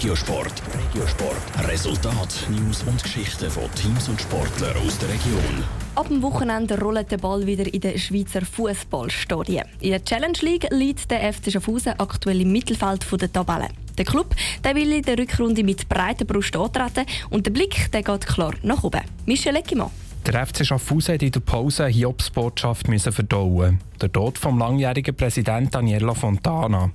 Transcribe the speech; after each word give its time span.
Regiosport. 0.00 0.62
Regiosport. 0.88 1.68
Resultat, 1.68 2.46
News 2.48 2.82
und 2.84 3.02
Geschichten 3.02 3.50
von 3.50 3.64
Teams 3.74 4.08
und 4.08 4.18
Sportlern 4.18 4.74
aus 4.78 4.98
der 4.98 5.10
Region. 5.10 5.62
Ab 5.94 6.08
dem 6.08 6.22
Wochenende 6.22 6.80
rollt 6.80 7.10
der 7.10 7.18
Ball 7.18 7.44
wieder 7.44 7.66
in 7.66 7.82
der 7.82 7.98
Schweizer 7.98 8.40
Fußballstadie. 8.40 9.60
In 9.80 9.90
der 9.90 10.02
Challenge 10.02 10.38
League 10.40 10.66
liegt 10.70 11.10
der 11.10 11.30
FC 11.30 11.52
Schaffhausen 11.52 11.92
aktuell 11.98 12.40
im 12.40 12.50
Mittelfeld 12.50 13.04
der 13.20 13.30
Tabelle. 13.30 13.68
Der 13.98 14.06
Club 14.06 14.34
der 14.64 14.74
will 14.74 14.90
in 14.90 15.02
der 15.02 15.18
Rückrunde 15.18 15.62
mit 15.62 15.86
breiter 15.86 16.24
Brust 16.24 16.56
antreten 16.56 17.04
und 17.28 17.44
der 17.44 17.52
Blick 17.52 17.92
der 17.92 18.02
geht 18.02 18.26
klar 18.26 18.54
nach 18.62 18.82
oben. 18.82 19.02
Michel 19.26 19.56
Eckimann. 19.56 19.90
Der 20.26 20.46
FC 20.46 20.64
Schaffhausen 20.64 21.14
hat 21.14 21.22
in 21.22 21.32
der 21.32 21.40
Pause 21.40 21.84
eine 21.84 21.92
Hiobsbotschaft 21.92 22.86
verdauen. 22.86 23.80
Der 24.00 24.10
Tod 24.10 24.38
vom 24.38 24.58
langjährigen 24.58 25.14
Präsidenten 25.14 25.70
Daniela 25.70 26.14
Fontana. 26.14 26.90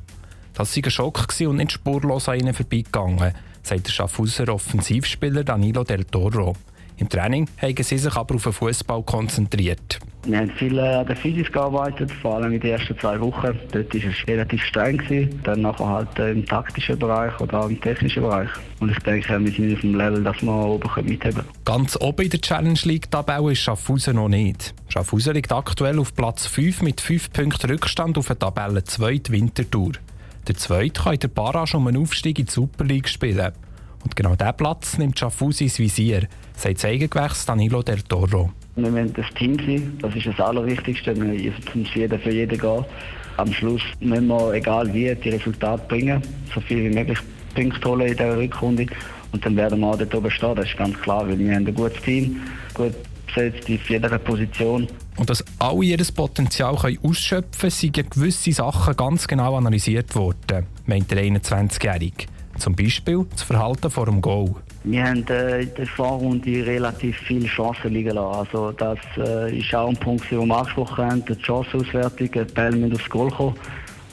Das 0.57 0.75
war 0.75 0.83
ein 0.85 0.91
Schock 0.91 1.27
und 1.41 1.57
nicht 1.57 1.73
spurlos 1.73 2.29
an 2.29 2.39
ihnen 2.39 2.53
vorbeigegangen, 2.53 3.33
sagt 3.61 3.87
der 3.87 3.91
Schaffhauser 3.91 4.47
Offensivspieler 4.47 5.43
Danilo 5.43 5.83
Del 5.83 6.05
Toro. 6.05 6.55
Im 6.97 7.09
Training 7.09 7.49
haben 7.61 7.83
sie 7.83 7.97
sich 7.97 8.15
aber 8.15 8.35
auf 8.35 8.43
den 8.43 8.53
Fußball 8.53 9.03
konzentriert. 9.03 9.99
Wir 10.23 10.39
haben 10.39 10.49
viel 10.51 10.77
äh, 10.77 10.81
an 10.81 11.05
der 11.05 11.17
Physik 11.17 11.51
gearbeitet, 11.51 12.09
vor 12.09 12.35
allem 12.35 12.53
in 12.53 12.59
den 12.61 12.71
ersten 12.71 12.97
zwei 12.97 13.19
Wochen. 13.19 13.59
Dort 13.71 13.93
war 13.93 14.01
es 14.01 14.27
relativ 14.27 14.63
streng. 14.63 14.97
Gewesen. 14.97 15.41
Dann 15.43 15.61
nachher 15.61 15.87
halt 15.87 16.19
äh, 16.19 16.31
im 16.31 16.45
taktischen 16.45 16.97
Bereich 16.97 17.37
oder 17.41 17.59
auch 17.59 17.69
im 17.69 17.79
technischen 17.79 18.23
Bereich. 18.23 18.49
Und 18.79 18.91
ich 18.91 18.99
denke, 18.99 19.27
wir 19.27 19.51
sind 19.51 19.73
auf 19.73 19.81
dem 19.81 19.95
Level, 19.95 20.23
dass 20.23 20.41
wir 20.41 20.51
oben 20.51 20.89
mitheben 21.05 21.35
können. 21.35 21.47
Ganz 21.65 21.97
oben 21.99 22.23
in 22.23 22.29
der 22.29 22.41
Challenge 22.41 22.79
League-Tabelle 22.81 23.51
ist 23.51 23.59
Schaffhausen 23.59 24.15
noch 24.15 24.29
nicht. 24.29 24.73
Schaffhausen 24.87 25.33
liegt 25.33 25.51
aktuell 25.51 25.99
auf 25.99 26.15
Platz 26.15 26.47
5 26.47 26.81
mit 26.81 27.01
5 27.01 27.33
Punkten 27.33 27.69
Rückstand 27.69 28.17
auf 28.17 28.27
der 28.27 28.39
Tabelle 28.39 28.83
2 28.83 29.17
die 29.17 29.31
Wintertour. 29.33 29.91
Der 30.47 30.55
Zweite 30.55 31.01
kann 31.01 31.13
in 31.13 31.19
der 31.19 31.27
Barrage 31.29 31.75
um 31.75 31.87
einen 31.87 31.97
Aufstieg 31.97 32.37
in 32.37 32.45
die 32.45 32.51
Super 32.51 32.83
League 32.83 33.09
spielen. 33.09 33.51
Und 34.03 34.15
genau 34.15 34.35
diesen 34.35 34.55
Platz 34.55 34.97
nimmt 34.99 35.17
Schaffhausen 35.17 35.65
ins 35.65 35.79
Visier, 35.79 36.27
sagt 36.55 36.85
Eigengewächs 36.85 37.47
Danilo 37.47 37.81
Del 37.81 38.03
Toro. 38.03 38.51
Wir 38.75 38.91
müssen 38.91 39.13
das 39.13 39.25
Team 39.33 39.57
sein, 39.57 39.97
das 40.01 40.15
ist 40.15 40.27
das 40.27 40.39
Allerwichtigste. 40.39 41.15
Wir 41.15 41.23
müssen 41.23 41.87
jeder 41.95 42.19
für 42.19 42.31
jeden 42.31 42.59
gehen. 42.59 42.85
Am 43.37 43.51
Schluss 43.51 43.81
müssen 43.99 44.27
wir, 44.27 44.53
egal 44.53 44.93
wie, 44.93 45.15
die 45.15 45.29
Resultate 45.29 45.83
bringen, 45.87 46.21
so 46.53 46.61
viel 46.61 46.91
wie 46.91 46.95
möglich 46.95 47.17
Punkte 47.55 47.89
holen 47.89 48.07
in 48.07 48.15
dieser 48.15 48.37
Rückrunde. 48.37 48.85
Und 49.31 49.43
dann 49.43 49.55
werden 49.55 49.79
wir 49.79 49.87
auch 49.87 49.97
dort 49.97 50.13
oben 50.13 50.29
stehen, 50.29 50.55
das 50.55 50.65
ist 50.65 50.77
ganz 50.77 50.95
klar, 51.01 51.27
weil 51.27 51.39
wir 51.39 51.55
haben 51.55 51.65
ein 51.65 51.73
gutes 51.73 52.01
Team, 52.03 52.39
gut 52.75 52.93
besetzt 53.25 53.69
auf 53.69 53.89
jeder 53.89 54.17
Position. 54.19 54.87
Und 55.17 55.29
dass 55.29 55.43
alle 55.59 55.83
ihr 55.85 55.97
Potenzial 56.13 56.75
können 56.75 56.99
ausschöpfen 57.03 57.59
können, 57.59 57.71
sind 57.71 58.11
gewisse 58.11 58.51
Sachen 58.51 58.95
ganz 58.95 59.27
genau 59.27 59.55
analysiert 59.55 60.15
worden, 60.15 60.65
meint 60.85 61.09
der 61.11 61.23
21-Jährige. 61.23 62.25
Zum 62.57 62.75
Beispiel 62.75 63.25
das 63.31 63.41
Verhalten 63.41 63.89
vor 63.89 64.05
dem 64.05 64.21
Goal. 64.21 64.55
Wir 64.85 65.03
haben 65.03 65.27
äh, 65.27 65.63
in 65.63 65.73
der 65.75 65.87
Vorrunde 65.87 66.65
relativ 66.65 67.17
viele 67.17 67.47
Chancen 67.47 67.91
liegen 67.91 68.11
lassen. 68.11 68.39
Also 68.39 68.71
das 68.71 68.99
äh, 69.17 69.57
ist 69.57 69.73
auch 69.73 69.89
ein 69.89 69.97
Punkt, 69.97 70.29
den 70.31 70.47
wir 70.47 70.57
angesprochen 70.57 71.05
haben, 71.05 71.25
die 71.25 71.35
Chancenauswertung, 71.35 72.31
die 72.31 72.53
Bälle 72.53 72.77
müssen 72.77 72.95
aufs 72.95 73.09
Goal 73.09 73.31
kommen. 73.31 73.55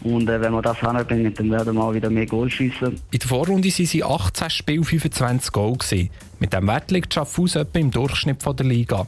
Und 0.05 0.29
äh, 0.29 0.41
wenn 0.41 0.53
wir 0.53 0.63
das 0.63 0.79
hinbringen, 0.79 1.33
dann 1.35 1.51
werden 1.51 1.75
wir 1.75 1.83
auch 1.83 1.95
wieder 1.95 2.11
mehr 2.11 2.27
Goal 2.27 2.51
schiessen. 2.51 3.01
In 3.11 3.19
der 3.19 3.29
Vorrunde 3.29 3.69
waren 3.69 3.87
sie 3.87 4.05
18 4.05 4.51
Spiele 4.51 4.85
25 4.85 5.53
Goal. 5.53 5.77
Gewesen. 5.77 6.11
Mit 6.39 6.53
diesem 6.53 6.67
Wert 6.67 6.91
liegt 6.91 7.15
Schaffhausen 7.15 7.63
etwa 7.63 7.79
im 7.79 7.91
Durchschnitt 7.91 8.43
von 8.43 8.57
der 8.57 8.67
Liga. 8.67 9.07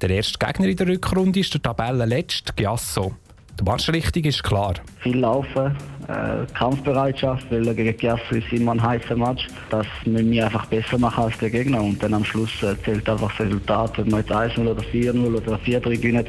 Der 0.00 0.10
erste 0.10 0.38
Gegner 0.38 0.68
in 0.68 0.76
der 0.76 0.86
Rückrunde 0.86 1.40
ist 1.40 1.52
der 1.54 1.62
Tabellenletzte 1.62 2.52
Giasso. 2.54 3.14
Die 3.58 3.64
Marschrichtung 3.64 4.22
ist 4.22 4.44
klar. 4.44 4.74
Viel 5.00 5.18
Laufen, 5.18 5.76
äh, 6.06 6.46
Kampfbereitschaft, 6.56 7.50
weil 7.50 7.74
gegen 7.74 7.96
Giasso 7.96 8.36
ist 8.36 8.52
immer 8.52 8.72
ein 8.72 8.82
heißer 8.82 9.16
Match. 9.16 9.48
Das 9.70 9.86
müssen 10.04 10.30
wir 10.30 10.44
einfach 10.44 10.66
besser 10.66 10.96
machen 10.98 11.24
als 11.24 11.36
der 11.38 11.50
Gegner. 11.50 11.82
Und 11.82 12.00
dann 12.00 12.14
am 12.14 12.24
Schluss 12.24 12.62
äh, 12.62 12.76
zählt 12.84 13.08
einfach 13.08 13.36
das 13.36 13.46
Resultat. 13.46 13.98
Wenn 13.98 14.12
wir 14.12 14.18
jetzt 14.18 14.30
1-0 14.30 14.60
oder 14.60 14.82
4-0 14.82 15.34
oder 15.34 15.56
4-3 15.56 15.96
gewinnen, 15.96 16.26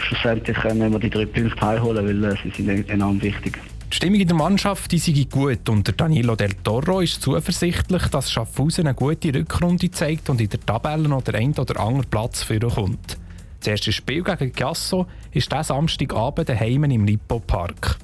schlussendlich 0.00 0.56
können 0.56 0.92
wir 0.92 0.98
die 0.98 1.10
drei 1.10 1.26
Punkte 1.26 1.60
heimholen, 1.60 2.06
weil 2.06 2.32
äh, 2.32 2.36
sie 2.42 2.50
sind 2.50 2.88
enorm 2.88 3.20
wichtig. 3.22 3.58
Die 3.90 3.96
Stimmung 3.96 4.20
in 4.20 4.28
der 4.28 4.36
Mannschaft 4.36 4.92
die 4.92 4.98
sei 4.98 5.26
gut 5.30 5.66
und 5.68 5.86
der 5.86 5.94
Danilo 5.94 6.36
Del 6.36 6.52
Toro 6.62 7.00
ist 7.00 7.22
zuversichtlich, 7.22 8.02
dass 8.08 8.30
Schaffhausen 8.30 8.86
eine 8.86 8.94
gute 8.94 9.32
Rückrunde 9.34 9.90
zeigt 9.90 10.28
und 10.28 10.40
in 10.40 10.48
der 10.50 10.60
Tabelle 10.60 11.08
noch 11.08 11.22
der 11.22 11.36
ein 11.36 11.54
oder 11.54 11.80
andere 11.80 12.06
Platz 12.06 12.46
kommt. 12.74 13.16
Das 13.60 13.68
erste 13.68 13.92
Spiel 13.92 14.22
gegen 14.22 14.52
Giasso 14.52 15.06
ist 15.32 15.50
diesen 15.50 15.64
Samstagabend 15.64 16.48
daheim 16.48 16.84
im 16.84 17.06
Lipo 17.06 17.40
Park. 17.40 17.96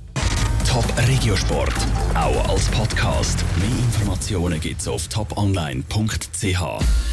Top 0.67 0.87
Regiosport, 1.07 1.75
auch 2.15 2.49
als 2.49 2.69
Podcast. 2.71 3.45
Mehr 3.59 3.69
Informationen 3.69 4.61
gibt's 4.61 4.89
auf 4.89 5.07
toponline.ch. 5.09 7.05